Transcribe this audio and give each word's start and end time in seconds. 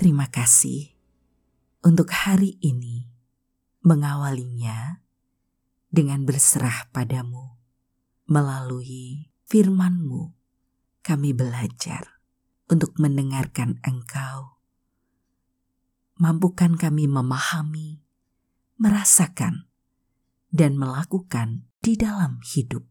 terima 0.00 0.32
kasih 0.32 0.96
untuk 1.84 2.08
hari 2.08 2.56
ini 2.64 3.04
mengawalinya 3.84 5.04
dengan 5.92 6.24
berserah 6.24 6.88
padamu 6.88 7.60
melalui 8.24 9.28
firman-Mu 9.52 10.32
kami 11.04 11.36
belajar 11.36 12.16
untuk 12.72 12.96
mendengarkan 12.96 13.76
Engkau. 13.84 14.56
Mampukan 16.16 16.80
kami 16.80 17.04
memahami, 17.04 18.00
merasakan, 18.80 19.68
dan 20.48 20.80
melakukan 20.80 21.68
di 21.84 22.00
dalam 22.00 22.40
hidup. 22.40 22.88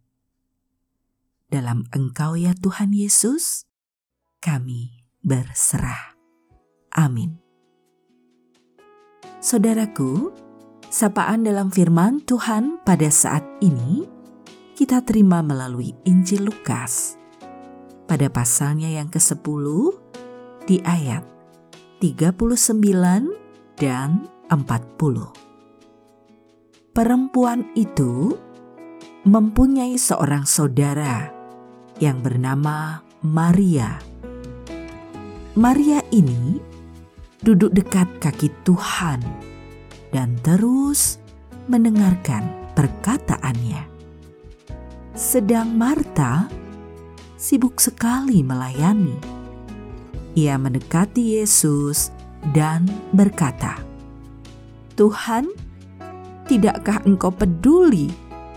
Dalam 1.49 1.89
Engkau 1.89 2.37
ya 2.37 2.53
Tuhan 2.53 2.93
Yesus, 2.93 3.65
kami 4.45 5.09
berserah. 5.25 6.08
Amin. 6.99 7.39
Saudaraku, 9.39 10.35
sapaan 10.91 11.47
dalam 11.47 11.71
firman 11.71 12.19
Tuhan 12.27 12.83
pada 12.83 13.07
saat 13.07 13.47
ini 13.63 14.03
kita 14.75 14.99
terima 15.07 15.39
melalui 15.39 15.95
Injil 16.03 16.51
Lukas 16.51 17.15
pada 18.03 18.27
pasalnya 18.27 18.91
yang 18.91 19.07
ke-10 19.07 19.63
di 20.67 20.83
ayat 20.83 21.23
39 22.03 22.67
dan 23.79 24.27
40. 24.51 26.91
Perempuan 26.91 27.63
itu 27.79 28.35
mempunyai 29.23 29.95
seorang 29.95 30.43
saudara 30.43 31.31
yang 32.03 32.19
bernama 32.19 32.99
Maria. 33.23 34.03
Maria 35.55 36.03
ini 36.11 36.68
duduk 37.39 37.71
dekat 37.71 38.07
kaki 38.19 38.51
Tuhan 38.67 39.23
dan 40.11 40.35
terus 40.43 41.21
mendengarkan 41.71 42.43
perkataannya. 42.75 43.87
Sedang 45.15 45.75
Marta 45.75 46.47
sibuk 47.39 47.79
sekali 47.79 48.43
melayani. 48.43 49.15
Ia 50.35 50.55
mendekati 50.59 51.39
Yesus 51.39 52.11
dan 52.55 52.87
berkata, 53.11 53.79
"Tuhan, 54.95 55.51
tidakkah 56.47 57.03
Engkau 57.07 57.31
peduli 57.31 58.11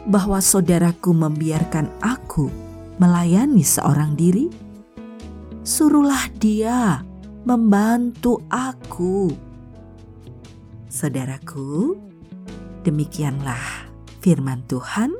bahwa 0.06 0.42
saudaraku 0.42 1.14
membiarkan 1.14 1.90
aku 2.02 2.50
melayani 2.98 3.62
seorang 3.62 4.18
diri? 4.18 4.50
Suruhlah 5.62 6.26
dia 6.38 7.06
membantu 7.42 8.38
aku. 8.50 9.30
Saudaraku, 10.86 11.98
demikianlah 12.86 13.88
firman 14.22 14.62
Tuhan, 14.70 15.10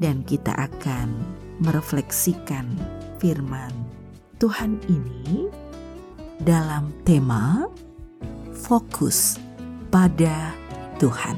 dan 0.00 0.24
kita 0.24 0.52
akan 0.52 1.12
merefleksikan 1.60 2.68
firman 3.16 3.72
Tuhan 4.36 4.76
ini 4.92 5.48
dalam 6.44 6.92
tema 7.08 7.64
fokus 8.52 9.40
pada 9.88 10.52
Tuhan. 11.00 11.36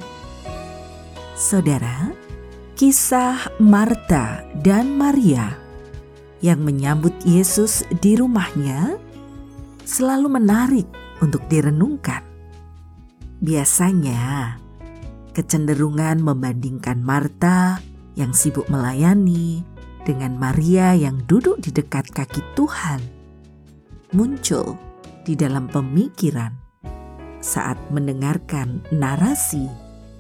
Saudara, 1.39 2.11
kisah 2.75 3.47
Marta 3.63 4.43
dan 4.59 4.99
Maria 4.99 5.55
yang 6.43 6.63
menyambut 6.63 7.15
Yesus 7.23 7.87
di 8.03 8.19
rumahnya 8.19 8.99
selalu 9.89 10.29
menarik 10.29 10.85
untuk 11.25 11.49
direnungkan. 11.49 12.21
Biasanya, 13.41 14.61
kecenderungan 15.33 16.21
membandingkan 16.21 17.01
Marta 17.01 17.81
yang 18.13 18.37
sibuk 18.37 18.69
melayani 18.69 19.65
dengan 20.05 20.37
Maria 20.37 20.93
yang 20.93 21.25
duduk 21.25 21.57
di 21.65 21.73
dekat 21.73 22.13
kaki 22.13 22.45
Tuhan 22.53 23.01
muncul 24.13 24.77
di 25.25 25.33
dalam 25.33 25.69
pemikiran 25.73 26.53
saat 27.41 27.79
mendengarkan 27.89 28.85
narasi 28.93 29.69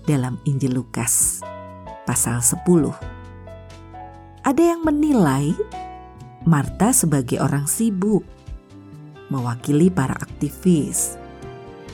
dalam 0.09 0.41
Injil 0.49 0.81
Lukas 0.81 1.45
pasal 2.09 2.41
10. 2.41 2.65
Ada 4.47 4.62
yang 4.62 4.81
menilai 4.87 5.53
Marta 6.49 6.95
sebagai 6.95 7.43
orang 7.43 7.69
sibuk 7.69 8.25
mewakili 9.28 9.89
para 9.93 10.16
aktivis. 10.16 11.16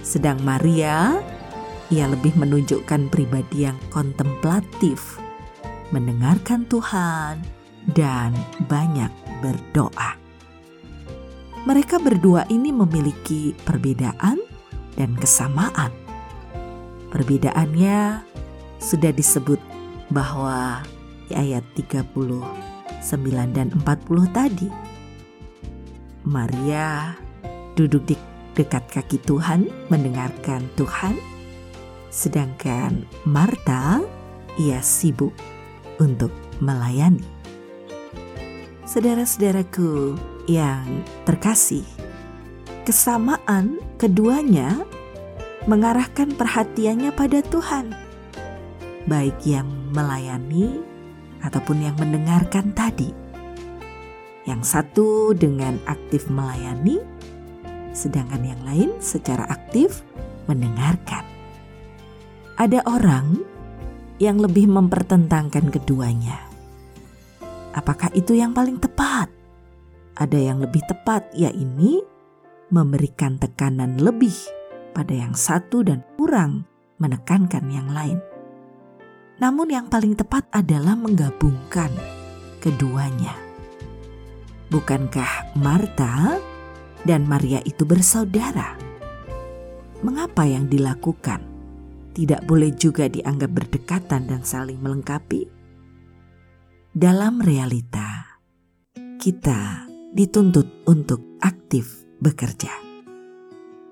Sedang 0.04 0.42
Maria, 0.42 1.18
ia 1.92 2.06
lebih 2.08 2.34
menunjukkan 2.34 3.12
pribadi 3.12 3.68
yang 3.68 3.78
kontemplatif, 3.92 5.18
mendengarkan 5.94 6.66
Tuhan, 6.66 7.44
dan 7.92 8.32
banyak 8.66 9.12
berdoa. 9.44 10.16
Mereka 11.64 11.96
berdua 12.00 12.44
ini 12.52 12.72
memiliki 12.72 13.56
perbedaan 13.64 14.36
dan 15.00 15.16
kesamaan. 15.16 15.92
Perbedaannya 17.08 18.20
sudah 18.82 19.12
disebut 19.14 19.56
bahwa 20.12 20.84
di 21.30 21.32
ayat 21.32 21.64
39 21.72 22.04
dan 23.56 23.72
40 23.72 24.36
tadi 24.36 24.68
Maria 26.24 27.12
duduk 27.76 28.08
di 28.08 28.16
dekat 28.56 28.88
kaki 28.88 29.20
Tuhan 29.28 29.68
mendengarkan 29.92 30.64
Tuhan, 30.72 31.20
sedangkan 32.08 33.04
Marta 33.28 34.00
ia 34.56 34.80
sibuk 34.80 35.36
untuk 36.00 36.32
melayani. 36.64 37.20
Saudara-saudaraku 38.88 40.16
yang 40.48 41.04
terkasih, 41.28 41.84
kesamaan 42.88 43.76
keduanya 44.00 44.80
mengarahkan 45.68 46.32
perhatiannya 46.32 47.12
pada 47.12 47.44
Tuhan, 47.44 47.92
baik 49.04 49.44
yang 49.44 49.68
melayani 49.92 50.80
ataupun 51.44 51.84
yang 51.84 51.96
mendengarkan 52.00 52.72
tadi. 52.72 53.23
Yang 54.44 54.62
satu 54.76 55.32
dengan 55.32 55.80
aktif 55.88 56.28
melayani, 56.28 57.00
sedangkan 57.96 58.44
yang 58.44 58.62
lain 58.68 58.90
secara 59.00 59.48
aktif 59.48 60.04
mendengarkan. 60.44 61.24
Ada 62.60 62.84
orang 62.84 63.40
yang 64.22 64.38
lebih 64.38 64.68
mempertentangkan 64.70 65.72
keduanya. 65.72 66.38
Apakah 67.74 68.12
itu 68.14 68.38
yang 68.38 68.54
paling 68.54 68.78
tepat? 68.78 69.26
Ada 70.14 70.38
yang 70.38 70.62
lebih 70.62 70.86
tepat, 70.86 71.26
yaitu 71.34 72.06
memberikan 72.70 73.34
tekanan 73.38 73.98
lebih 73.98 74.34
pada 74.94 75.10
yang 75.10 75.34
satu 75.34 75.82
dan 75.82 76.06
kurang 76.14 76.70
menekankan 77.02 77.66
yang 77.66 77.90
lain. 77.90 78.22
Namun, 79.42 79.66
yang 79.74 79.90
paling 79.90 80.14
tepat 80.14 80.46
adalah 80.54 80.94
menggabungkan 80.94 81.90
keduanya. 82.62 83.43
Bukankah 84.74 85.54
Marta 85.54 86.34
dan 87.06 87.30
Maria 87.30 87.62
itu 87.62 87.86
bersaudara? 87.86 88.74
Mengapa 90.02 90.50
yang 90.50 90.66
dilakukan 90.66 91.38
tidak 92.10 92.42
boleh 92.42 92.74
juga 92.74 93.06
dianggap 93.06 93.54
berdekatan 93.54 94.26
dan 94.26 94.42
saling 94.42 94.82
melengkapi? 94.82 95.46
Dalam 96.90 97.38
realita, 97.38 98.34
kita 99.22 99.86
dituntut 100.10 100.66
untuk 100.90 101.22
aktif 101.38 102.02
bekerja. 102.18 102.74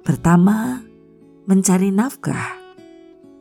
Pertama, 0.02 0.82
mencari 1.46 1.94
nafkah 1.94 2.58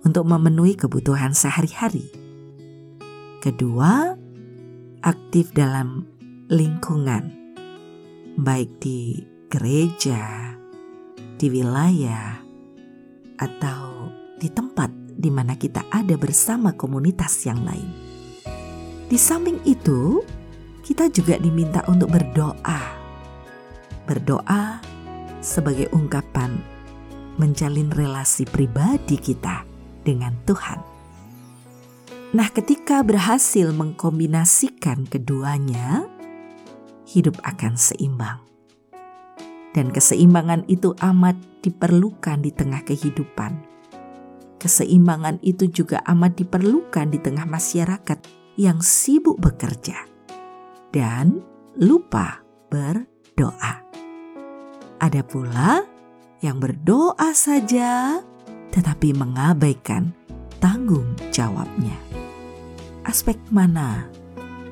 untuk 0.06 0.30
memenuhi 0.30 0.78
kebutuhan 0.78 1.34
sehari-hari. 1.34 2.06
Kedua, 3.42 4.14
aktif 5.02 5.50
dalam 5.58 6.21
lingkungan, 6.52 7.32
baik 8.36 8.84
di 8.84 9.24
gereja, 9.48 10.52
di 11.40 11.48
wilayah, 11.48 12.44
atau 13.40 14.12
di 14.36 14.52
tempat 14.52 14.92
di 15.16 15.32
mana 15.32 15.56
kita 15.56 15.88
ada 15.88 16.20
bersama 16.20 16.76
komunitas 16.76 17.48
yang 17.48 17.64
lain. 17.64 17.88
Di 19.08 19.16
samping 19.16 19.64
itu, 19.64 20.20
kita 20.84 21.08
juga 21.08 21.40
diminta 21.40 21.88
untuk 21.88 22.12
berdoa. 22.12 23.00
Berdoa 24.04 24.84
sebagai 25.40 25.88
ungkapan 25.96 26.60
menjalin 27.40 27.88
relasi 27.96 28.44
pribadi 28.44 29.16
kita 29.16 29.64
dengan 30.04 30.36
Tuhan. 30.44 30.84
Nah, 32.36 32.48
ketika 32.52 33.00
berhasil 33.08 33.72
mengkombinasikan 33.72 35.08
keduanya, 35.08 36.11
hidup 37.12 37.36
akan 37.44 37.76
seimbang. 37.76 38.40
Dan 39.72 39.92
keseimbangan 39.92 40.68
itu 40.68 40.96
amat 41.00 41.36
diperlukan 41.64 42.44
di 42.44 42.52
tengah 42.52 42.84
kehidupan. 42.84 43.68
Keseimbangan 44.60 45.40
itu 45.44 45.68
juga 45.72 46.04
amat 46.06 46.40
diperlukan 46.40 47.08
di 47.12 47.20
tengah 47.20 47.48
masyarakat 47.48 48.20
yang 48.60 48.84
sibuk 48.84 49.40
bekerja 49.40 50.06
dan 50.92 51.40
lupa 51.80 52.44
berdoa. 52.70 53.80
Ada 55.02 55.26
pula 55.26 55.82
yang 56.46 56.62
berdoa 56.62 57.34
saja 57.34 58.22
tetapi 58.70 59.18
mengabaikan 59.18 60.14
tanggung 60.62 61.18
jawabnya. 61.34 61.98
Aspek 63.02 63.42
mana 63.50 64.06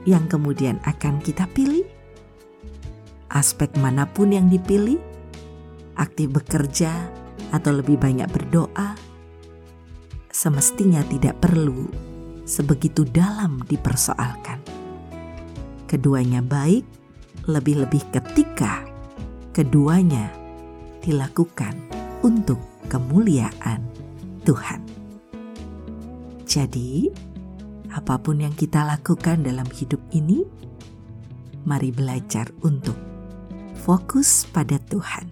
yang 0.06 0.30
kemudian 0.30 0.78
akan 0.86 1.18
kita 1.18 1.50
pilih? 1.50 1.89
Aspek 3.30 3.70
mana 3.78 4.10
pun 4.10 4.34
yang 4.34 4.50
dipilih, 4.50 4.98
aktif 5.98 6.30
bekerja 6.34 6.92
atau 7.54 7.72
lebih 7.74 7.98
banyak 8.02 8.30
berdoa, 8.30 8.98
semestinya 10.30 11.02
tidak 11.06 11.38
perlu 11.42 11.90
sebegitu 12.46 13.06
dalam 13.06 13.62
dipersoalkan. 13.70 14.62
Keduanya 15.86 16.42
baik, 16.42 16.86
lebih-lebih 17.46 18.14
ketika 18.14 18.86
keduanya 19.54 20.30
dilakukan 21.02 21.74
untuk 22.22 22.62
kemuliaan 22.90 23.86
Tuhan. 24.46 24.82
Jadi, 26.50 27.10
apa 27.94 28.18
pun 28.22 28.42
yang 28.42 28.54
kita 28.54 28.86
lakukan 28.86 29.46
dalam 29.46 29.66
hidup 29.70 30.02
ini, 30.14 30.46
mari 31.66 31.94
belajar 31.94 32.50
untuk 32.66 33.09
fokus 33.90 34.46
pada 34.54 34.78
Tuhan. 34.86 35.26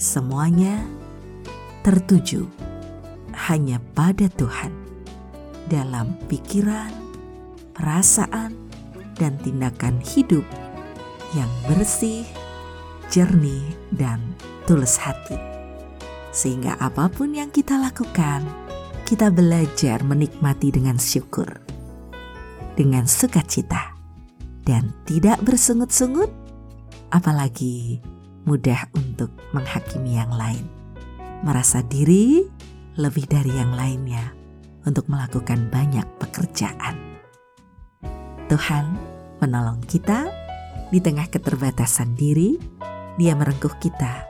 Semuanya 0.00 0.80
tertuju 1.84 2.48
hanya 3.52 3.84
pada 3.92 4.32
Tuhan 4.32 4.72
dalam 5.68 6.16
pikiran, 6.32 6.88
perasaan, 7.76 8.56
dan 9.20 9.36
tindakan 9.44 10.00
hidup 10.00 10.40
yang 11.36 11.52
bersih, 11.68 12.24
jernih, 13.12 13.76
dan 13.92 14.24
tulus 14.64 14.96
hati. 14.96 15.36
Sehingga 16.32 16.80
apa 16.80 17.12
pun 17.12 17.36
yang 17.36 17.52
kita 17.52 17.76
lakukan, 17.76 18.40
kita 19.04 19.28
belajar 19.28 20.00
menikmati 20.00 20.72
dengan 20.72 20.96
syukur, 20.96 21.60
dengan 22.72 23.04
sukacita, 23.04 23.92
dan 24.64 24.96
tidak 25.04 25.36
bersungut-sungut 25.44 26.47
apalagi 27.12 28.00
mudah 28.48 28.88
untuk 28.96 29.32
menghakimi 29.52 30.16
yang 30.16 30.32
lain, 30.32 30.64
merasa 31.44 31.84
diri 31.84 32.48
lebih 32.96 33.28
dari 33.28 33.52
yang 33.54 33.76
lainnya 33.76 34.32
untuk 34.88 35.06
melakukan 35.06 35.68
banyak 35.68 36.04
pekerjaan. 36.18 36.96
Tuhan 38.48 38.96
menolong 39.44 39.84
kita 39.84 40.32
di 40.88 40.98
tengah 41.04 41.28
keterbatasan 41.28 42.16
diri, 42.16 42.56
Dia 43.20 43.34
merengkuh 43.34 43.76
kita 43.82 44.24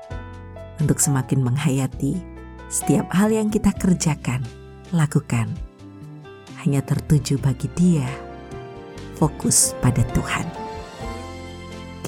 untuk 0.82 0.98
semakin 0.98 1.44
menghayati 1.44 2.18
setiap 2.66 3.08
hal 3.14 3.30
yang 3.30 3.48
kita 3.48 3.70
kerjakan, 3.76 4.42
lakukan, 4.90 5.48
hanya 6.64 6.82
tertuju 6.82 7.38
bagi 7.38 7.70
Dia, 7.78 8.08
fokus 9.16 9.78
pada 9.78 10.02
Tuhan. 10.12 10.67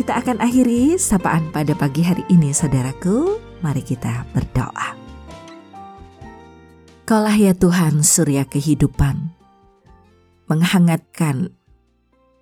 Kita 0.00 0.16
akan 0.16 0.40
akhiri 0.40 0.96
sapaan 0.96 1.52
pada 1.52 1.76
pagi 1.76 2.00
hari 2.00 2.24
ini 2.32 2.56
saudaraku. 2.56 3.36
Mari 3.60 3.84
kita 3.84 4.24
berdoa. 4.32 4.96
Kaulah 7.04 7.36
ya 7.36 7.52
Tuhan 7.52 8.00
surya 8.00 8.48
kehidupan, 8.48 9.28
menghangatkan 10.48 11.52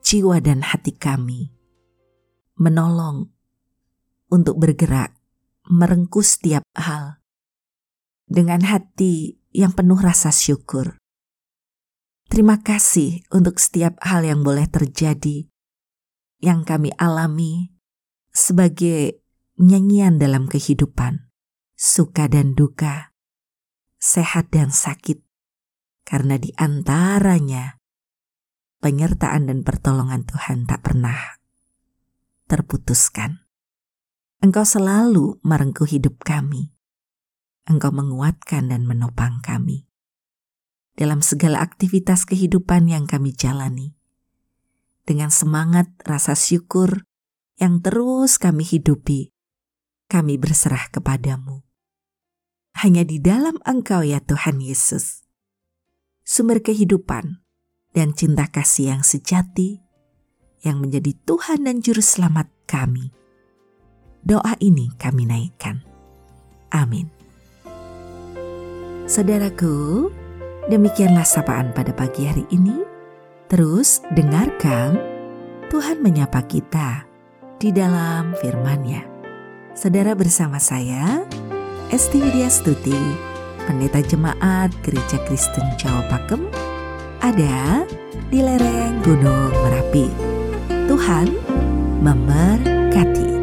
jiwa 0.06 0.38
dan 0.38 0.62
hati 0.62 0.94
kami, 0.94 1.50
menolong 2.54 3.34
untuk 4.30 4.62
bergerak, 4.62 5.18
merengkuh 5.66 6.22
setiap 6.22 6.62
hal, 6.78 7.18
dengan 8.30 8.62
hati 8.62 9.34
yang 9.50 9.74
penuh 9.74 9.98
rasa 9.98 10.30
syukur. 10.30 10.94
Terima 12.30 12.62
kasih 12.62 13.26
untuk 13.34 13.58
setiap 13.58 13.98
hal 14.06 14.22
yang 14.22 14.46
boleh 14.46 14.70
terjadi 14.70 15.47
yang 16.38 16.62
kami 16.62 16.94
alami 16.94 17.74
sebagai 18.30 19.18
nyanyian 19.58 20.22
dalam 20.22 20.46
kehidupan, 20.46 21.26
suka 21.74 22.30
dan 22.30 22.54
duka, 22.54 23.10
sehat 23.98 24.54
dan 24.54 24.70
sakit, 24.70 25.18
karena 26.06 26.38
di 26.38 26.54
antaranya 26.54 27.82
penyertaan 28.78 29.50
dan 29.50 29.66
pertolongan 29.66 30.22
Tuhan 30.22 30.70
tak 30.70 30.86
pernah 30.86 31.18
terputuskan. 32.46 33.42
Engkau 34.38 34.62
selalu 34.62 35.42
merengkuh 35.42 35.90
hidup 35.90 36.22
kami. 36.22 36.70
Engkau 37.66 37.90
menguatkan 37.90 38.70
dan 38.70 38.86
menopang 38.86 39.42
kami 39.42 39.90
dalam 40.94 41.20
segala 41.20 41.60
aktivitas 41.60 42.24
kehidupan 42.24 42.88
yang 42.88 43.04
kami 43.04 43.34
jalani 43.34 43.97
dengan 45.08 45.32
semangat 45.32 45.88
rasa 46.04 46.36
syukur 46.36 47.08
yang 47.56 47.80
terus 47.80 48.36
kami 48.36 48.60
hidupi, 48.60 49.32
kami 50.04 50.36
berserah 50.36 50.92
kepadamu. 50.92 51.64
Hanya 52.84 53.08
di 53.08 53.16
dalam 53.16 53.56
Engkau 53.64 54.04
ya 54.04 54.20
Tuhan 54.20 54.60
Yesus, 54.60 55.24
sumber 56.28 56.60
kehidupan 56.60 57.40
dan 57.96 58.12
cinta 58.12 58.52
kasih 58.52 58.94
yang 58.94 59.02
sejati, 59.02 59.80
yang 60.60 60.84
menjadi 60.84 61.16
Tuhan 61.24 61.64
dan 61.64 61.80
Juru 61.80 62.04
Selamat 62.04 62.52
kami. 62.68 63.08
Doa 64.20 64.60
ini 64.60 64.92
kami 65.00 65.24
naikkan. 65.24 65.80
Amin. 66.68 67.08
Saudaraku, 69.08 70.12
demikianlah 70.68 71.24
sapaan 71.24 71.72
pada 71.72 71.96
pagi 71.96 72.28
hari 72.28 72.44
ini. 72.52 72.87
Terus 73.48 74.04
dengarkan 74.12 75.00
Tuhan 75.72 76.04
menyapa 76.04 76.44
kita 76.44 77.08
di 77.56 77.72
dalam 77.72 78.36
firman-Nya. 78.44 79.08
Saudara 79.72 80.12
bersama 80.12 80.60
saya, 80.60 81.24
Esti 81.88 82.20
Widya 82.20 82.52
Stuti, 82.52 82.96
Pendeta 83.64 84.04
Jemaat 84.04 84.68
Gereja 84.84 85.16
Kristen 85.24 85.64
Jawa 85.80 86.04
Pakem, 86.12 86.44
ada 87.24 87.88
di 88.28 88.44
lereng 88.44 89.00
Gunung 89.00 89.52
Merapi. 89.64 90.12
Tuhan 90.84 91.32
memberkati. 92.04 93.37